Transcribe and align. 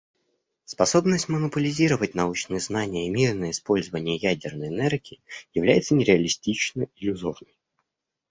Способность 0.65 1.29
монополизировать 1.29 2.15
научные 2.15 2.59
знания 2.59 3.05
и 3.05 3.11
мирное 3.11 3.51
использование 3.51 4.15
ядерной 4.17 4.69
энергии 4.69 5.21
является 5.53 5.93
нереалистично 5.93 6.87
иллюзорной. 6.95 7.53